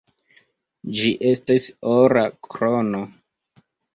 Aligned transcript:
Ĝi 0.99 1.11
estis 1.33 1.67
ora 1.97 2.25
krono. 2.49 3.05